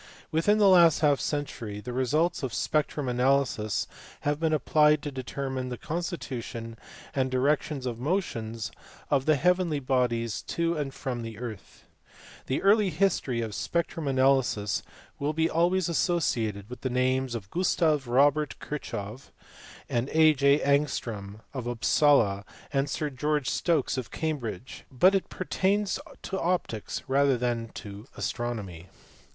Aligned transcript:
Within 0.31 0.57
the 0.57 0.67
last 0.67 1.01
half 1.01 1.19
century 1.19 1.79
the 1.79 1.93
results 1.93 2.41
of 2.41 2.55
spectrum 2.55 3.07
analysis 3.07 3.85
have 4.21 4.39
been 4.39 4.51
applied 4.51 5.03
to 5.03 5.11
determine 5.11 5.69
the 5.69 5.77
constitution, 5.77 6.75
and 7.13 7.29
directions 7.29 7.85
of 7.85 7.99
motions 7.99 8.71
of 9.11 9.27
the 9.27 9.35
heavenly 9.35 9.79
bodies 9.79 10.41
to 10.47 10.75
and 10.75 10.91
from 10.91 11.21
the 11.21 11.37
earth. 11.37 11.83
The 12.47 12.63
early 12.63 12.89
history 12.89 13.41
of 13.41 13.53
spectrum 13.53 14.07
analysis 14.07 14.81
will 15.19 15.33
be 15.33 15.47
always 15.47 15.87
associated 15.87 16.67
with 16.67 16.81
the 16.81 16.89
names 16.89 17.35
of 17.35 17.51
Gustav 17.51 18.07
Robert 18.07 18.55
Kirclihoff 18.59 19.25
(see 19.25 19.31
below, 19.87 20.05
p. 20.07 20.13
495), 20.15 20.17
of 20.17 20.19
A. 20.19 20.33
J. 20.33 20.59
Angstrom, 20.61 21.41
of 21.53 21.67
Upsala, 21.67 22.43
and 22.73 22.85
of 22.85 22.89
Sir 22.89 23.11
George 23.11 23.51
Stokes 23.51 23.99
of 23.99 24.09
Cambridge 24.09 24.83
(see 24.89 24.95
pp. 24.97 24.99
478, 24.99 24.99
496), 24.99 24.99
but 24.99 25.13
it 25.15 25.29
pertains 25.29 25.99
to 26.23 26.39
optics 26.41 27.03
rather 27.07 27.37
than 27.37 27.67
to 27.75 28.07
astronomy. 28.17 28.89